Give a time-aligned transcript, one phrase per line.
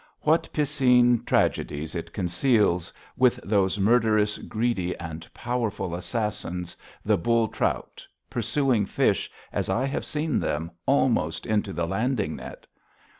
[0.21, 8.07] What piscine tragedies it conceals, with those murderous, greedy, and powerful assassins, the bull trout,
[8.27, 12.65] pursuing fish, as I have seen them, almost into the landing net!